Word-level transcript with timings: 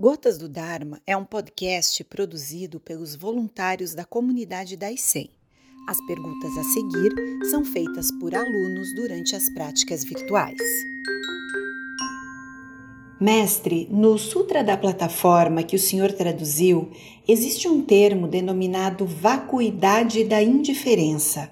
Gotas 0.00 0.38
do 0.38 0.48
Dharma 0.48 1.02
é 1.04 1.16
um 1.16 1.24
podcast 1.24 2.04
produzido 2.04 2.78
pelos 2.78 3.16
voluntários 3.16 3.94
da 3.94 4.04
comunidade 4.04 4.76
da 4.76 4.92
ICEM. 4.92 5.28
As 5.88 5.98
perguntas 6.06 6.56
a 6.56 6.62
seguir 6.62 7.12
são 7.50 7.64
feitas 7.64 8.08
por 8.20 8.32
alunos 8.32 8.94
durante 8.94 9.34
as 9.34 9.50
práticas 9.50 10.04
virtuais. 10.04 10.56
Mestre, 13.20 13.88
no 13.90 14.16
Sutra 14.16 14.62
da 14.62 14.76
Plataforma 14.76 15.64
que 15.64 15.74
o 15.74 15.80
senhor 15.80 16.12
traduziu, 16.12 16.92
existe 17.26 17.66
um 17.66 17.82
termo 17.82 18.28
denominado 18.28 19.04
vacuidade 19.04 20.22
da 20.22 20.40
indiferença. 20.40 21.50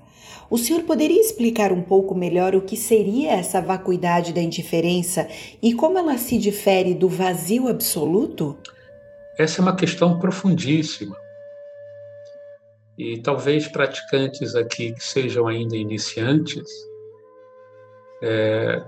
O 0.48 0.56
senhor 0.56 0.82
poderia 0.84 1.20
explicar 1.20 1.72
um 1.72 1.82
pouco 1.82 2.14
melhor 2.14 2.54
o 2.54 2.62
que 2.62 2.76
seria 2.76 3.32
essa 3.32 3.60
vacuidade 3.60 4.32
da 4.32 4.40
indiferença 4.40 5.28
e 5.60 5.74
como 5.74 5.98
ela 5.98 6.16
se 6.18 6.38
difere 6.38 6.95
do 6.95 7.08
vazio 7.08 7.68
absoluto? 7.68 8.56
Essa 9.38 9.60
é 9.60 9.62
uma 9.62 9.77
questão 9.77 10.18
profundíssima. 10.18 11.16
E 12.96 13.19
talvez 13.20 13.69
praticantes 13.69 14.55
aqui 14.55 14.92
que 14.92 15.05
sejam 15.05 15.46
ainda 15.46 15.77
iniciantes, 15.77 16.70
é, 18.22 18.83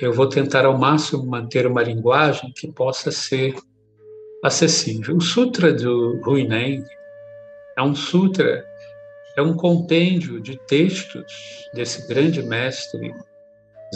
eu 0.00 0.12
vou 0.12 0.28
tentar 0.28 0.64
ao 0.64 0.76
máximo 0.76 1.24
manter 1.24 1.66
uma 1.66 1.82
linguagem 1.82 2.52
que 2.52 2.72
possa 2.72 3.12
ser 3.12 3.54
acessível. 4.42 5.16
O 5.16 5.20
Sutra 5.20 5.72
do 5.72 6.18
Huineng 6.26 6.84
é 7.76 7.82
um 7.82 7.94
sutra 7.94 8.64
é 9.40 9.42
um 9.42 9.56
compêndio 9.56 10.40
de 10.40 10.58
textos 10.66 11.32
desse 11.74 12.06
grande 12.06 12.42
mestre 12.42 13.12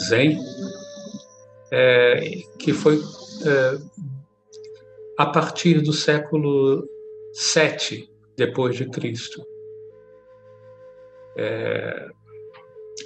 Zen, 0.07 0.37
é, 1.71 2.31
que 2.59 2.73
foi 2.73 2.99
é, 3.45 3.77
a 5.17 5.25
partir 5.27 5.81
do 5.81 5.93
século 5.93 6.87
VII 7.53 8.09
depois 8.35 8.75
de 8.75 8.89
Cristo. 8.89 9.45
É, 11.37 12.07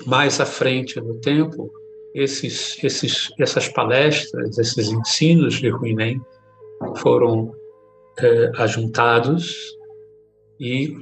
mais 0.06 0.40
à 0.40 0.46
frente 0.46 1.00
no 1.02 1.20
tempo, 1.20 1.72
esses, 2.16 2.82
esses, 2.84 3.32
essas 3.40 3.68
palestras, 3.68 4.58
esses 4.58 4.90
ensinos 4.90 5.56
de 5.56 5.72
Huinen 5.72 6.22
foram 6.98 7.54
é, 8.18 8.52
ajuntados 8.58 9.78
e 10.60 10.96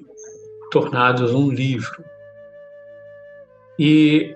tornados 0.72 1.34
um 1.34 1.50
livro. 1.50 2.04
E 3.80 4.36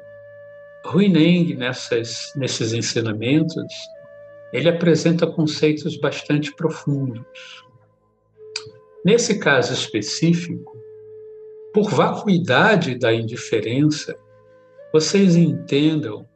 Huineng, 0.85 1.55
nessas, 1.55 2.31
nesses 2.35 2.73
ensinamentos, 2.73 3.73
ele 4.53 4.69
apresenta 4.69 5.25
conceitos 5.27 5.97
bastante 5.97 6.53
profundos. 6.55 7.65
Nesse 9.03 9.39
caso 9.39 9.73
específico, 9.73 10.77
por 11.73 11.89
vacuidade 11.89 12.95
da 12.95 13.13
indiferença, 13.13 14.15
vocês 14.91 15.35
entendam 15.35 16.27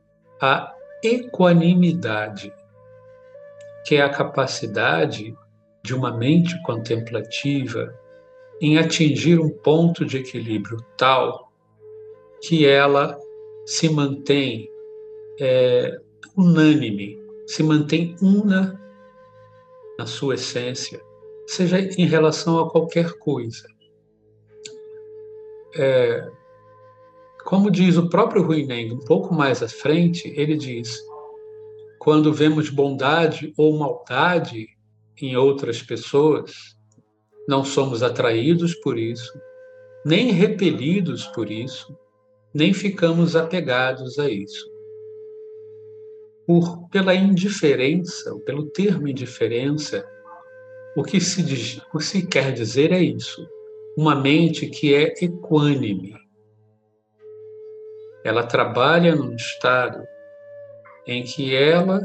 a 0.42 0.74
equanimidade, 1.04 2.54
que 3.86 3.96
é 3.96 4.02
a 4.02 4.10
capacidade 4.10 5.36
de 5.84 5.94
uma 5.94 6.18
mente 6.18 6.60
contemplativa 6.64 7.94
em 8.62 8.78
atingir 8.78 9.40
um 9.40 9.50
ponto 9.50 10.06
de 10.06 10.18
equilíbrio 10.18 10.78
tal 10.98 11.52
que 12.42 12.66
ela 12.66 13.18
se 13.66 13.90
mantém 13.90 14.70
é, 15.40 16.00
unânime, 16.38 17.18
se 17.48 17.64
mantém 17.64 18.16
una 18.22 18.80
na 19.98 20.06
sua 20.06 20.36
essência, 20.36 21.02
seja 21.48 21.80
em 21.80 22.06
relação 22.06 22.60
a 22.60 22.70
qualquer 22.70 23.14
coisa. 23.18 23.66
É, 25.78 26.30
como 27.44 27.70
diz 27.70 27.98
o 27.98 28.10
próprio 28.10 28.44
Ruineng, 28.44 28.94
um 28.94 29.00
pouco 29.00 29.34
mais 29.34 29.62
à 29.62 29.68
frente, 29.68 30.34
ele 30.36 30.56
diz: 30.56 30.98
quando 32.00 32.34
vemos 32.34 32.70
bondade 32.70 33.54
ou 33.58 33.78
maldade 33.78 34.68
em 35.22 35.36
outras 35.36 35.82
pessoas, 35.82 36.75
não 37.48 37.64
somos 37.64 38.02
atraídos 38.02 38.76
por 38.76 38.98
isso, 38.98 39.40
nem 40.06 40.32
repelidos 40.32 41.26
por 41.28 41.50
isso, 41.50 41.98
nem 42.54 42.74
ficamos 42.74 43.36
apegados 43.36 44.18
a 44.20 44.30
isso. 44.30 44.70
Por, 46.48 46.88
pela 46.90 47.14
indiferença, 47.14 48.36
pelo 48.46 48.70
termo 48.70 49.08
indiferença, 49.08 50.08
o 50.96 51.04
que, 51.04 51.20
se 51.20 51.44
diz, 51.44 51.82
o 51.94 51.98
que 51.98 52.04
se 52.06 52.26
quer 52.26 52.54
dizer 52.54 52.92
é 52.92 53.00
isso: 53.00 53.48
uma 53.98 54.16
mente 54.16 54.68
que 54.68 54.94
é 54.94 55.14
equânime. 55.22 56.16
Ela 58.24 58.44
trabalha 58.44 59.16
num 59.16 59.36
estado 59.36 60.08
em 61.06 61.24
que 61.24 61.56
ela 61.56 62.02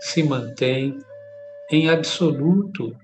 se 0.00 0.22
mantém 0.22 0.98
em 1.70 1.88
absoluto 1.88 2.96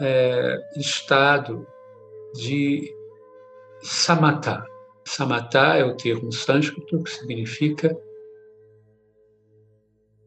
é, 0.00 0.58
estado 0.76 1.66
de 2.34 2.92
samatha. 3.82 4.64
Samatha 5.04 5.76
é 5.76 5.84
o 5.84 5.96
termo 5.96 6.30
sânscrito 6.32 7.02
que 7.02 7.10
significa 7.10 7.96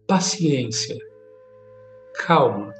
paciência, 0.07 0.97
calma. 2.25 2.73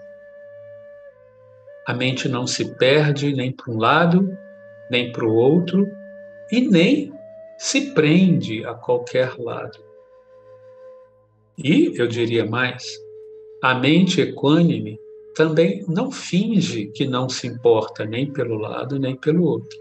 A 1.88 1.94
mente 1.94 2.28
não 2.28 2.46
se 2.46 2.75
perde 2.75 3.34
nem 3.34 3.52
para 3.52 3.72
um 3.72 3.78
lado, 3.78 4.38
nem 4.90 5.12
para 5.12 5.25
o 5.25 5.34
outro, 5.34 5.88
e 6.52 6.62
nem 6.62 7.13
se 7.58 7.94
prende 7.94 8.66
a 8.66 8.73
qualquer 8.73 9.35
lado. 9.38 9.79
E, 11.58 11.94
eu 11.97 12.08
diria 12.08 12.46
mais, 12.46 12.84
a 13.62 13.75
mente 13.75 14.19
equânime 14.19 15.00
também 15.36 15.84
não 15.88 16.12
finge 16.12 16.88
que 16.88 17.08
não 17.08 17.30
se 17.30 17.47
importa 17.47 18.06
nem 18.06 18.31
pelo 18.31 18.58
lado 18.58 19.00
nem 19.00 19.16
pelo 19.16 19.44
outro. 19.44 19.80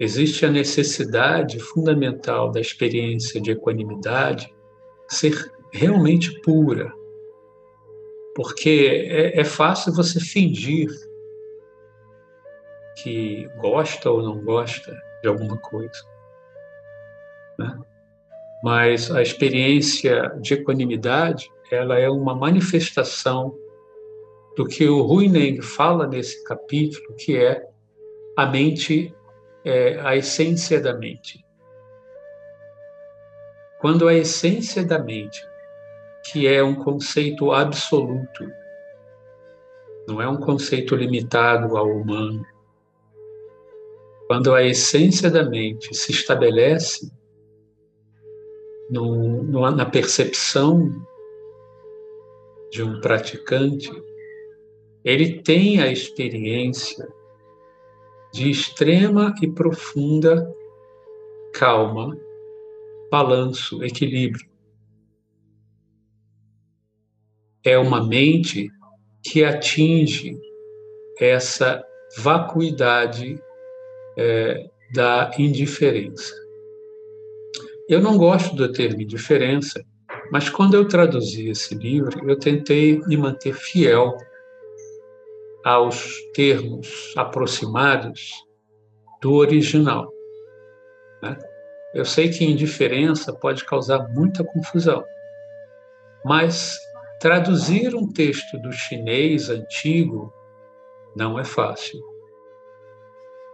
Existe 0.00 0.44
a 0.44 0.50
necessidade 0.50 1.58
fundamental 1.60 2.50
da 2.50 2.60
experiência 2.60 3.40
de 3.40 3.52
equanimidade 3.52 4.52
ser 5.08 5.52
realmente 5.72 6.40
pura. 6.40 6.92
Porque 8.34 9.06
é, 9.08 9.40
é 9.40 9.44
fácil 9.44 9.92
você 9.92 10.18
fingir 10.18 10.88
que 13.02 13.48
gosta 13.60 14.10
ou 14.10 14.22
não 14.22 14.42
gosta 14.42 14.96
de 15.22 15.28
alguma 15.28 15.56
coisa. 15.58 16.02
Né? 17.58 17.78
Mas 18.62 19.10
a 19.10 19.22
experiência 19.22 20.36
de 20.40 20.54
equanimidade 20.54 21.50
ela 21.70 21.98
é 21.98 22.08
uma 22.08 22.34
manifestação 22.34 23.56
do 24.56 24.66
que 24.66 24.88
o 24.88 25.04
Huineng 25.04 25.60
fala 25.60 26.06
nesse 26.06 26.42
capítulo, 26.44 27.14
que 27.16 27.36
é 27.36 27.64
a 28.36 28.46
mente, 28.46 29.14
é, 29.64 29.98
a 30.00 30.16
essência 30.16 30.80
da 30.80 30.94
mente. 30.94 31.44
Quando 33.80 34.08
a 34.08 34.14
essência 34.14 34.84
da 34.84 34.98
mente, 34.98 35.40
que 36.30 36.46
é 36.46 36.62
um 36.62 36.74
conceito 36.74 37.52
absoluto, 37.52 38.48
não 40.06 40.20
é 40.20 40.28
um 40.28 40.38
conceito 40.38 40.94
limitado 40.94 41.76
ao 41.76 41.88
humano, 41.88 42.44
quando 44.26 44.54
a 44.54 44.62
essência 44.62 45.30
da 45.30 45.42
mente 45.44 45.94
se 45.94 46.12
estabelece 46.12 47.10
no, 48.90 49.42
no, 49.42 49.70
na 49.70 49.84
percepção 49.84 50.90
de 52.70 52.82
um 52.82 53.00
praticante, 53.00 53.90
ele 55.04 55.42
tem 55.42 55.82
a 55.82 55.92
experiência 55.92 57.06
de 58.32 58.50
extrema 58.50 59.34
e 59.42 59.48
profunda 59.48 60.50
calma, 61.52 62.16
balanço, 63.10 63.84
equilíbrio. 63.84 64.48
É 67.62 67.78
uma 67.78 68.04
mente 68.04 68.70
que 69.22 69.44
atinge 69.44 70.36
essa 71.20 71.84
vacuidade 72.18 73.38
é, 74.18 74.68
da 74.92 75.30
indiferença. 75.38 76.34
Eu 77.88 78.00
não 78.00 78.16
gosto 78.16 78.56
do 78.56 78.72
termo 78.72 79.00
indiferença, 79.00 79.84
mas 80.32 80.48
quando 80.48 80.74
eu 80.74 80.88
traduzi 80.88 81.48
esse 81.48 81.74
livro, 81.74 82.28
eu 82.28 82.38
tentei 82.38 82.98
me 83.06 83.16
manter 83.16 83.54
fiel 83.54 84.16
aos 85.64 86.20
termos 86.34 87.14
aproximados 87.16 88.44
do 89.22 89.32
original. 89.32 90.12
Né? 91.22 91.38
Eu 91.94 92.04
sei 92.04 92.28
que 92.28 92.44
indiferença 92.44 93.32
pode 93.32 93.64
causar 93.64 94.08
muita 94.08 94.44
confusão, 94.44 95.02
mas 96.24 96.78
traduzir 97.18 97.94
um 97.94 98.12
texto 98.12 98.58
do 98.58 98.70
chinês 98.70 99.48
antigo 99.48 100.30
não 101.16 101.38
é 101.38 101.44
fácil. 101.44 101.98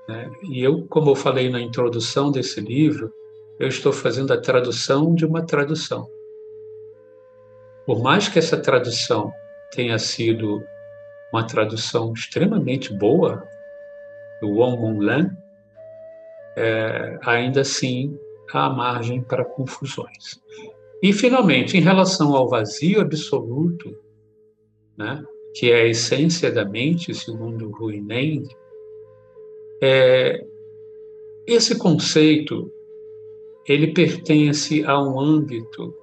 Né? 0.09 0.29
E 0.51 0.63
eu, 0.63 0.87
como 0.89 1.11
eu 1.11 1.15
falei 1.15 1.49
na 1.49 1.61
introdução 1.61 2.33
desse 2.33 2.61
livro, 2.61 3.13
eu 3.61 3.69
estou 3.69 3.93
fazendo 3.93 4.33
a 4.33 4.41
tradução 4.41 5.15
de 5.15 5.25
uma 5.25 5.47
tradução. 5.47 6.09
Por 7.87 8.03
mais 8.03 8.29
que 8.29 8.39
essa 8.39 8.57
tradução 8.57 9.31
tenha 9.73 9.99
sido 9.99 10.63
uma 11.33 11.47
tradução 11.47 12.13
extremamente 12.13 12.93
boa, 12.93 13.47
do 14.41 14.49
Wong 14.49 14.79
Mun 14.79 15.01
Lan, 15.01 15.31
é, 16.57 17.19
ainda 17.23 17.61
assim 17.61 18.19
há 18.53 18.69
margem 18.69 19.23
para 19.23 19.45
confusões. 19.45 20.41
E, 21.03 21.13
finalmente, 21.13 21.77
em 21.77 21.81
relação 21.81 22.35
ao 22.35 22.49
vazio 22.49 23.01
absoluto, 23.01 23.97
né, 24.97 25.23
que 25.55 25.71
é 25.71 25.83
a 25.83 25.87
essência 25.87 26.51
da 26.51 26.65
mente, 26.65 27.15
segundo 27.15 27.71
Ruinen, 27.71 28.47
é, 29.83 30.45
esse 31.47 31.79
conceito 31.79 32.71
ele 33.67 33.89
pertence 33.89 34.85
a 34.85 35.01
um 35.01 35.19
âmbito 35.19 35.95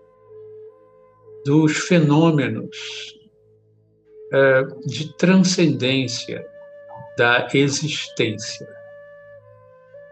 dos 1.46 1.78
fenômenos 1.78 3.17
de 4.86 5.16
transcendência 5.18 6.46
da 7.18 7.48
existência. 7.54 8.68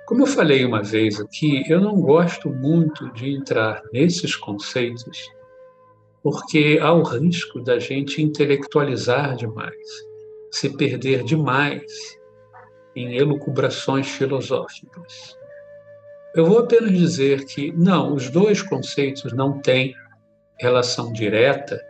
Como 0.05 0.21
eu 0.21 0.27
falei 0.27 0.63
uma 0.63 0.83
vez 0.83 1.19
aqui, 1.19 1.63
eu 1.67 1.81
não 1.81 1.99
gosto 1.99 2.49
muito 2.49 3.11
de 3.13 3.33
entrar 3.33 3.81
nesses 3.91 4.35
conceitos, 4.35 5.31
porque 6.21 6.79
há 6.81 6.93
o 6.93 7.03
risco 7.03 7.59
da 7.59 7.79
gente 7.79 8.21
intelectualizar 8.21 9.35
demais, 9.35 9.87
se 10.51 10.69
perder 10.69 11.23
demais 11.23 11.83
em 12.95 13.15
elucubrações 13.15 14.07
filosóficas. 14.07 15.37
Eu 16.35 16.45
vou 16.45 16.59
apenas 16.59 16.91
dizer 16.91 17.45
que, 17.45 17.71
não, 17.71 18.13
os 18.13 18.29
dois 18.29 18.61
conceitos 18.61 19.33
não 19.33 19.59
têm 19.59 19.95
relação 20.59 21.11
direta 21.11 21.81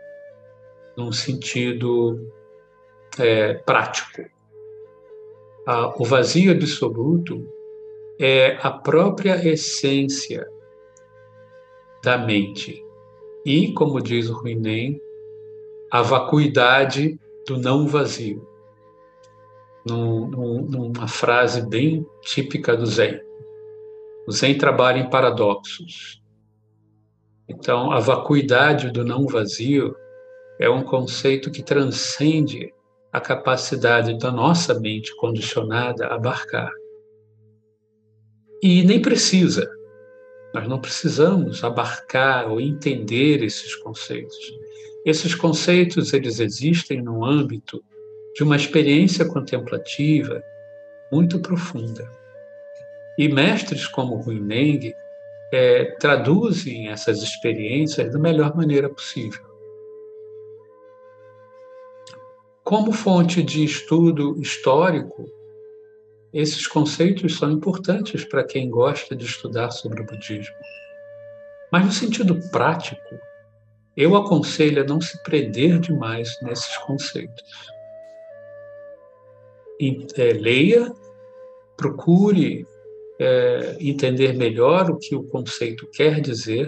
num 0.96 1.12
sentido 1.12 2.30
é, 3.18 3.54
prático. 3.54 4.22
Ah, 5.66 5.92
o 5.98 6.04
vazio 6.04 6.52
absoluto 6.52 7.46
é 8.18 8.56
a 8.62 8.70
própria 8.70 9.46
essência 9.46 10.46
da 12.02 12.16
mente. 12.16 12.82
E, 13.44 13.72
como 13.72 14.00
diz 14.00 14.28
o 14.28 14.34
Ruinen, 14.34 15.00
a 15.90 16.02
vacuidade 16.02 17.18
do 17.46 17.58
não 17.58 17.86
vazio. 17.86 18.46
Num, 19.86 20.26
num, 20.28 20.62
numa 20.62 21.06
frase 21.06 21.68
bem 21.68 22.04
típica 22.22 22.76
do 22.76 22.86
Zen. 22.86 23.20
O 24.26 24.32
Zen 24.32 24.58
trabalha 24.58 24.98
em 24.98 25.08
paradoxos. 25.08 26.20
Então, 27.48 27.92
a 27.92 28.00
vacuidade 28.00 28.90
do 28.90 29.04
não 29.04 29.26
vazio 29.26 29.94
é 30.58 30.68
um 30.68 30.82
conceito 30.82 31.50
que 31.50 31.62
transcende 31.62 32.72
a 33.12 33.20
capacidade 33.20 34.18
da 34.18 34.30
nossa 34.30 34.78
mente 34.78 35.14
condicionada 35.16 36.06
a 36.06 36.14
abarcar. 36.14 36.70
E 38.62 38.82
nem 38.82 39.00
precisa. 39.00 39.70
Nós 40.54 40.66
não 40.66 40.80
precisamos 40.80 41.62
abarcar 41.62 42.50
ou 42.50 42.60
entender 42.60 43.42
esses 43.42 43.74
conceitos. 43.76 44.36
Esses 45.04 45.34
conceitos 45.34 46.12
eles 46.12 46.40
existem 46.40 47.02
no 47.02 47.24
âmbito 47.24 47.82
de 48.34 48.42
uma 48.42 48.56
experiência 48.56 49.24
contemplativa 49.24 50.42
muito 51.12 51.38
profunda. 51.40 52.10
E 53.18 53.28
mestres 53.28 53.86
como 53.86 54.20
Huineng 54.20 54.92
é, 55.52 55.84
traduzem 56.00 56.88
essas 56.88 57.22
experiências 57.22 58.12
da 58.12 58.18
melhor 58.18 58.54
maneira 58.56 58.88
possível. 58.88 59.45
Como 62.66 62.90
fonte 62.90 63.44
de 63.44 63.62
estudo 63.62 64.40
histórico, 64.40 65.24
esses 66.34 66.66
conceitos 66.66 67.38
são 67.38 67.52
importantes 67.52 68.24
para 68.24 68.42
quem 68.42 68.68
gosta 68.68 69.14
de 69.14 69.24
estudar 69.24 69.70
sobre 69.70 70.02
o 70.02 70.04
budismo. 70.04 70.56
Mas, 71.70 71.84
no 71.84 71.92
sentido 71.92 72.40
prático, 72.50 73.00
eu 73.96 74.16
aconselho 74.16 74.82
a 74.82 74.84
não 74.84 75.00
se 75.00 75.16
prender 75.22 75.78
demais 75.78 76.36
nesses 76.42 76.76
conceitos. 76.78 77.44
É, 80.16 80.32
leia, 80.32 80.92
procure 81.76 82.66
é, 83.20 83.76
entender 83.78 84.32
melhor 84.32 84.90
o 84.90 84.98
que 84.98 85.14
o 85.14 85.22
conceito 85.22 85.88
quer 85.92 86.20
dizer, 86.20 86.66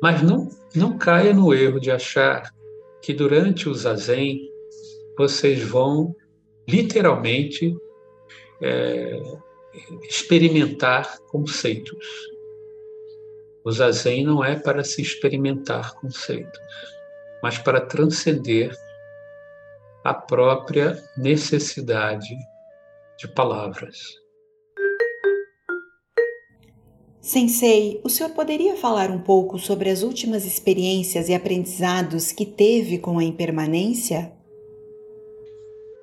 mas 0.00 0.22
não, 0.22 0.48
não 0.72 0.96
caia 0.96 1.34
no 1.34 1.52
erro 1.52 1.80
de 1.80 1.90
achar 1.90 2.54
que 3.02 3.12
durante 3.12 3.68
o 3.68 3.74
zazen 3.74 4.49
vocês 5.20 5.62
vão 5.62 6.16
literalmente 6.66 7.76
é, 8.62 9.20
experimentar 10.08 11.18
conceitos. 11.26 12.06
O 13.62 13.70
zazen 13.70 14.24
não 14.24 14.42
é 14.42 14.58
para 14.58 14.82
se 14.82 15.02
experimentar 15.02 15.94
conceitos, 15.96 16.58
mas 17.42 17.58
para 17.58 17.82
transcender 17.82 18.74
a 20.02 20.14
própria 20.14 20.96
necessidade 21.18 22.34
de 23.18 23.28
palavras. 23.28 23.98
Sensei, 27.20 28.00
o 28.02 28.08
senhor 28.08 28.30
poderia 28.30 28.74
falar 28.74 29.10
um 29.10 29.20
pouco 29.20 29.58
sobre 29.58 29.90
as 29.90 30.02
últimas 30.02 30.46
experiências 30.46 31.28
e 31.28 31.34
aprendizados 31.34 32.32
que 32.32 32.46
teve 32.46 32.96
com 32.96 33.18
a 33.18 33.24
impermanência? 33.24 34.39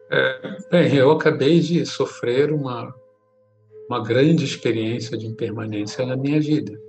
É, 0.09 0.57
bem, 0.71 0.95
eu 0.95 1.11
acabei 1.11 1.59
de 1.59 1.85
sofrer 1.85 2.51
uma, 2.51 2.93
uma 3.89 4.01
grande 4.01 4.45
experiência 4.45 5.17
de 5.17 5.27
impermanência 5.27 6.05
na 6.05 6.15
minha 6.15 6.39
vida. 6.39 6.79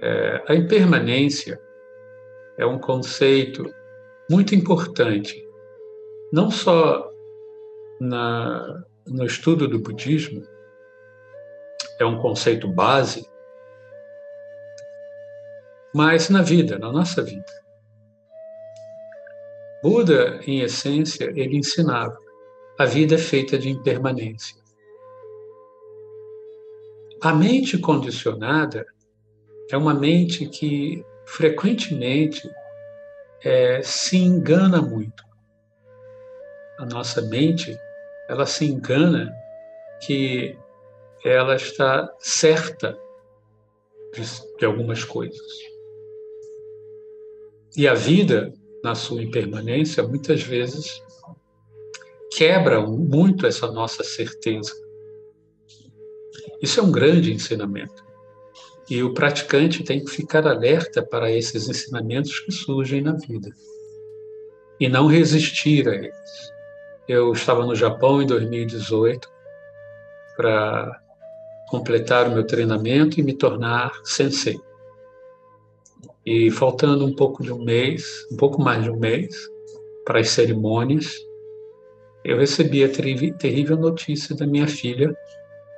É, 0.00 0.42
a 0.48 0.54
impermanência 0.54 1.60
é 2.56 2.64
um 2.64 2.78
conceito 2.78 3.70
muito 4.30 4.54
importante, 4.54 5.44
não 6.32 6.50
só 6.50 7.10
na, 8.00 8.84
no 9.06 9.24
estudo 9.24 9.66
do 9.66 9.78
budismo, 9.78 10.42
é 11.98 12.04
um 12.04 12.18
conceito 12.18 12.68
base, 12.68 13.28
mas 15.94 16.28
na 16.28 16.42
vida, 16.42 16.78
na 16.78 16.92
nossa 16.92 17.22
vida. 17.22 17.67
Buda, 19.82 20.40
em 20.46 20.60
essência, 20.60 21.32
ele 21.34 21.56
ensinava: 21.56 22.18
a 22.78 22.84
vida 22.84 23.14
é 23.14 23.18
feita 23.18 23.58
de 23.58 23.68
impermanência. 23.68 24.56
A 27.20 27.32
mente 27.32 27.76
condicionada 27.78 28.86
é 29.70 29.76
uma 29.76 29.94
mente 29.94 30.46
que 30.46 31.04
frequentemente 31.26 32.48
é, 33.44 33.82
se 33.82 34.16
engana 34.16 34.80
muito. 34.80 35.24
A 36.78 36.86
nossa 36.86 37.20
mente, 37.22 37.76
ela 38.28 38.46
se 38.46 38.64
engana 38.64 39.34
que 40.00 40.56
ela 41.24 41.56
está 41.56 42.12
certa 42.20 42.96
de, 44.14 44.22
de 44.58 44.64
algumas 44.64 45.04
coisas. 45.04 45.46
E 47.76 47.86
a 47.86 47.94
vida 47.94 48.52
na 48.82 48.94
sua 48.94 49.22
impermanência, 49.22 50.06
muitas 50.06 50.42
vezes 50.42 51.02
quebram 52.32 52.86
muito 52.86 53.46
essa 53.46 53.70
nossa 53.70 54.04
certeza. 54.04 54.72
Isso 56.62 56.80
é 56.80 56.82
um 56.82 56.90
grande 56.90 57.32
ensinamento. 57.32 58.04
E 58.90 59.02
o 59.02 59.12
praticante 59.12 59.84
tem 59.84 60.04
que 60.04 60.10
ficar 60.10 60.46
alerta 60.46 61.02
para 61.02 61.30
esses 61.30 61.68
ensinamentos 61.68 62.38
que 62.40 62.52
surgem 62.52 63.02
na 63.02 63.12
vida 63.12 63.50
e 64.80 64.88
não 64.88 65.06
resistir 65.06 65.88
a 65.88 65.94
eles. 65.94 66.52
Eu 67.06 67.32
estava 67.32 67.66
no 67.66 67.74
Japão 67.74 68.22
em 68.22 68.26
2018 68.26 69.28
para 70.36 71.00
completar 71.68 72.28
o 72.28 72.32
meu 72.32 72.46
treinamento 72.46 73.20
e 73.20 73.22
me 73.22 73.34
tornar 73.34 73.92
sensei. 74.04 74.58
E 76.30 76.50
faltando 76.50 77.06
um 77.06 77.14
pouco 77.14 77.42
de 77.42 77.50
um 77.50 77.64
mês, 77.64 78.26
um 78.30 78.36
pouco 78.36 78.60
mais 78.60 78.84
de 78.84 78.90
um 78.90 78.98
mês, 78.98 79.34
para 80.04 80.20
as 80.20 80.28
cerimônias, 80.28 81.16
eu 82.22 82.36
recebi 82.36 82.84
a 82.84 82.88
terrível 82.90 83.78
notícia 83.78 84.36
da 84.36 84.46
minha 84.46 84.68
filha 84.68 85.16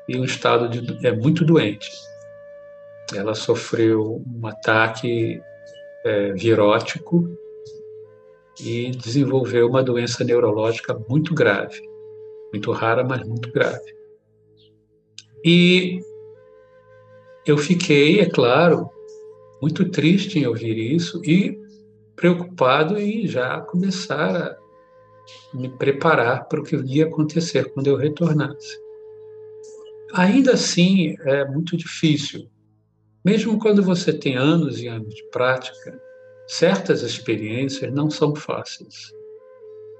em 0.08 0.18
um 0.18 0.24
estado 0.24 0.68
de 0.68 1.06
é 1.06 1.12
muito 1.12 1.44
doente. 1.44 1.88
Ela 3.14 3.32
sofreu 3.32 4.24
um 4.26 4.44
ataque 4.44 5.40
é, 6.04 6.32
virótico 6.32 7.30
e 8.60 8.90
desenvolveu 8.90 9.68
uma 9.68 9.84
doença 9.84 10.24
neurológica 10.24 11.00
muito 11.08 11.32
grave, 11.32 11.80
muito 12.52 12.72
rara, 12.72 13.04
mas 13.04 13.22
muito 13.22 13.52
grave. 13.52 13.94
E 15.44 16.00
eu 17.46 17.56
fiquei, 17.56 18.18
é 18.18 18.28
claro, 18.28 18.90
muito 19.60 19.88
triste 19.90 20.38
em 20.38 20.46
ouvir 20.46 20.76
isso 20.76 21.22
e 21.24 21.58
preocupado 22.16 22.98
em 22.98 23.26
já 23.26 23.60
começar 23.60 24.36
a 24.36 24.56
me 25.54 25.68
preparar 25.68 26.46
para 26.48 26.60
o 26.60 26.64
que 26.64 26.76
ia 26.76 27.06
acontecer 27.06 27.72
quando 27.72 27.86
eu 27.86 27.96
retornasse. 27.96 28.78
Ainda 30.12 30.52
assim, 30.54 31.14
é 31.20 31.44
muito 31.44 31.76
difícil. 31.76 32.48
Mesmo 33.24 33.58
quando 33.58 33.82
você 33.82 34.12
tem 34.12 34.36
anos 34.36 34.80
e 34.80 34.88
anos 34.88 35.14
de 35.14 35.24
prática, 35.30 36.00
certas 36.46 37.02
experiências 37.02 37.92
não 37.92 38.10
são 38.10 38.34
fáceis. 38.34 39.12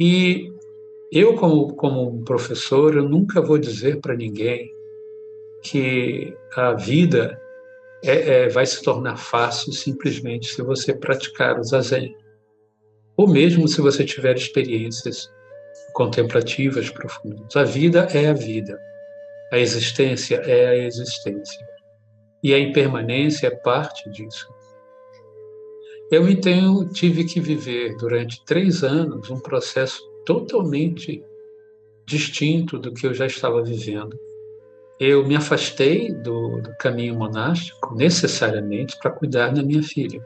E 0.00 0.52
eu, 1.12 1.35
como, 1.35 1.75
como 1.75 2.25
professor, 2.25 2.97
eu 2.97 3.09
nunca 3.09 3.40
vou 3.40 3.59
dizer 3.59 4.00
para 4.00 4.17
ninguém 4.17 4.73
que 5.62 6.35
a 6.57 6.73
vida 6.73 7.40
é, 8.02 8.45
é, 8.45 8.49
vai 8.49 8.64
se 8.64 8.83
tornar 8.83 9.16
fácil 9.16 9.73
simplesmente 9.73 10.49
se 10.49 10.62
você 10.62 10.95
praticar 10.95 11.59
o 11.59 11.64
zazen. 11.64 12.16
Ou 13.16 13.28
mesmo 13.28 13.69
se 13.69 13.80
você 13.80 14.04
tiver 14.04 14.37
experiências 14.37 15.30
contemplativas 15.92 16.88
profundas. 16.88 17.54
A 17.54 17.64
vida 17.64 18.09
é 18.12 18.28
a 18.28 18.33
vida. 18.33 18.80
A 19.52 19.59
existência 19.59 20.37
é 20.37 20.69
a 20.69 20.76
existência. 20.76 21.66
E 22.42 22.54
a 22.54 22.59
impermanência 22.59 23.49
é 23.49 23.50
parte 23.50 24.09
disso. 24.11 24.49
Eu 26.11 26.28
então 26.28 26.88
tive 26.88 27.25
que 27.25 27.40
viver 27.40 27.97
durante 27.97 28.45
três 28.45 28.83
anos 28.83 29.30
um 29.30 29.38
processo 29.38 30.00
totalmente 30.25 31.23
distinto 32.07 32.78
do 32.78 32.92
que 32.92 33.07
eu 33.07 33.14
já 33.14 33.26
estava 33.26 33.62
vivendo 33.62 34.19
eu 35.00 35.26
me 35.26 35.35
afastei 35.35 36.12
do, 36.12 36.61
do 36.61 36.76
caminho 36.76 37.14
monástico 37.14 37.95
necessariamente 37.95 38.99
para 38.99 39.11
cuidar 39.11 39.49
da 39.49 39.62
minha 39.62 39.83
filha. 39.83 40.23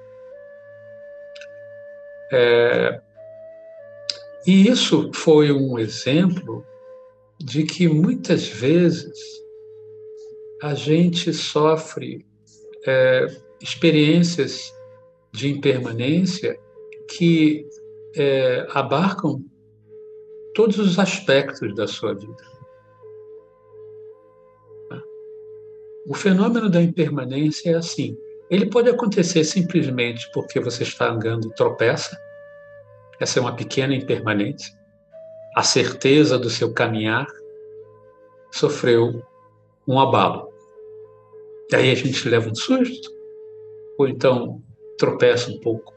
É, 2.32 3.00
e 4.44 4.68
isso 4.68 5.12
foi 5.14 5.52
um 5.52 5.78
exemplo 5.78 6.66
de 7.38 7.62
que 7.62 7.86
muitas 7.86 8.48
vezes 8.48 9.16
a 10.60 10.74
gente 10.74 11.32
sofre 11.32 12.26
é, 12.84 13.26
experiências 13.60 14.72
de 15.32 15.50
impermanência 15.50 16.58
que 17.16 17.64
é, 18.16 18.66
abarcam 18.70 19.40
todos 20.54 20.78
os 20.78 20.98
aspectos 20.98 21.74
da 21.74 21.86
sua 21.86 22.14
vida. 22.14 22.53
O 26.06 26.14
fenômeno 26.14 26.68
da 26.68 26.82
impermanência 26.82 27.70
é 27.70 27.74
assim. 27.74 28.16
Ele 28.50 28.66
pode 28.66 28.90
acontecer 28.90 29.42
simplesmente 29.44 30.30
porque 30.32 30.60
você 30.60 30.82
está 30.82 31.10
andando 31.10 31.48
e 31.48 31.54
tropeça. 31.54 32.18
Essa 33.18 33.38
é 33.38 33.42
uma 33.42 33.56
pequena 33.56 33.94
impermanência. 33.94 34.74
A 35.56 35.62
certeza 35.62 36.38
do 36.38 36.50
seu 36.50 36.72
caminhar 36.72 37.26
sofreu 38.52 39.22
um 39.88 39.98
abalo. 39.98 40.52
Daí 41.70 41.90
a 41.90 41.94
gente 41.94 42.28
leva 42.28 42.50
um 42.50 42.54
susto, 42.54 43.10
ou 43.98 44.06
então 44.06 44.62
tropeça 44.98 45.50
um 45.50 45.58
pouco. 45.60 45.94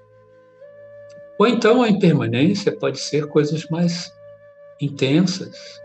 Ou 1.40 1.48
então 1.48 1.84
a 1.84 1.90
impermanência 1.90 2.72
pode 2.72 3.00
ser 3.00 3.28
coisas 3.28 3.66
mais 3.70 4.12
intensas. 4.82 5.82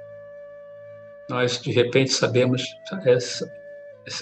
Nós, 1.28 1.60
de 1.60 1.72
repente, 1.72 2.12
sabemos 2.12 2.64
essa, 3.04 3.50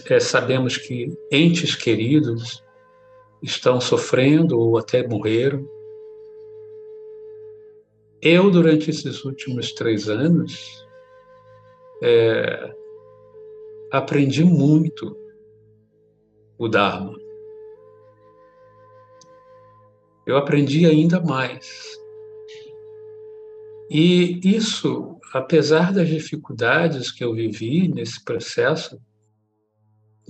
é, 0.09 0.21
sabemos 0.21 0.77
que 0.77 1.17
entes 1.31 1.75
queridos 1.75 2.63
estão 3.43 3.81
sofrendo 3.81 4.59
ou 4.59 4.77
até 4.77 5.07
morreram. 5.07 5.67
Eu, 8.21 8.51
durante 8.51 8.91
esses 8.91 9.25
últimos 9.25 9.73
três 9.73 10.09
anos, 10.09 10.87
é, 12.03 12.75
aprendi 13.91 14.45
muito 14.45 15.17
o 16.59 16.69
Dharma. 16.69 17.19
Eu 20.27 20.37
aprendi 20.37 20.85
ainda 20.85 21.19
mais. 21.21 21.99
E 23.91 24.39
isso, 24.45 25.19
apesar 25.33 25.93
das 25.93 26.07
dificuldades 26.07 27.11
que 27.11 27.25
eu 27.25 27.35
vivi 27.35 27.89
nesse 27.89 28.23
processo, 28.23 29.01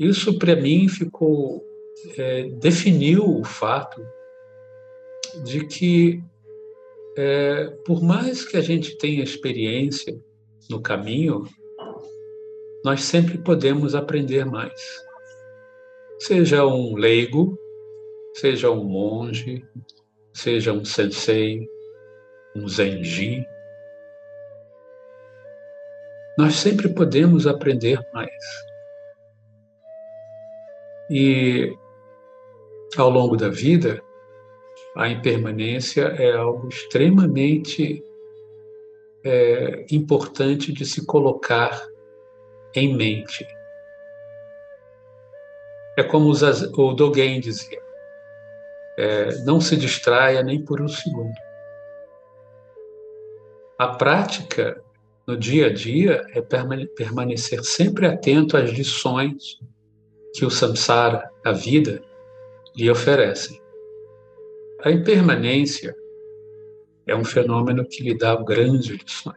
isso, 0.00 0.38
para 0.38 0.56
mim, 0.56 0.88
ficou. 0.88 1.62
É, 2.16 2.44
definiu 2.44 3.40
o 3.40 3.44
fato 3.44 4.02
de 5.44 5.66
que, 5.66 6.18
é, 7.14 7.66
por 7.84 8.02
mais 8.02 8.42
que 8.42 8.56
a 8.56 8.62
gente 8.62 8.96
tenha 8.96 9.22
experiência 9.22 10.18
no 10.70 10.80
caminho, 10.80 11.44
nós 12.82 13.04
sempre 13.04 13.36
podemos 13.36 13.94
aprender 13.94 14.46
mais. 14.46 14.80
Seja 16.18 16.64
um 16.64 16.94
leigo, 16.94 17.58
seja 18.32 18.70
um 18.70 18.84
monge, 18.84 19.62
seja 20.32 20.72
um 20.72 20.86
sensei, 20.86 21.68
um 22.56 22.66
zenji, 22.66 23.44
nós 26.38 26.54
sempre 26.54 26.88
podemos 26.88 27.46
aprender 27.46 28.00
mais. 28.14 28.69
E 31.10 31.76
ao 32.96 33.10
longo 33.10 33.36
da 33.36 33.48
vida, 33.48 34.00
a 34.96 35.08
impermanência 35.08 36.02
é 36.02 36.32
algo 36.32 36.68
extremamente 36.68 38.04
é, 39.24 39.86
importante 39.90 40.72
de 40.72 40.86
se 40.86 41.04
colocar 41.04 41.84
em 42.74 42.96
mente. 42.96 43.44
É 45.98 46.02
como 46.04 46.30
o 46.30 46.92
Dogen 46.94 47.40
dizia: 47.40 47.82
é, 48.96 49.42
não 49.44 49.60
se 49.60 49.76
distraia 49.76 50.42
nem 50.42 50.64
por 50.64 50.80
um 50.80 50.88
segundo. 50.88 51.34
A 53.78 53.88
prática 53.88 54.80
no 55.26 55.36
dia 55.36 55.66
a 55.66 55.72
dia 55.72 56.24
é 56.34 56.40
permanecer 56.40 57.64
sempre 57.64 58.06
atento 58.06 58.56
às 58.56 58.70
lições 58.70 59.58
que 60.34 60.44
o 60.44 60.50
samsara, 60.50 61.30
a 61.44 61.52
vida, 61.52 62.02
lhe 62.76 62.90
oferece. 62.90 63.60
A 64.82 64.90
impermanência 64.90 65.94
é 67.06 67.14
um 67.14 67.24
fenômeno 67.24 67.84
que 67.86 68.02
lhe 68.02 68.16
dá 68.16 68.36
grandes 68.36 68.86
lições. 68.86 69.36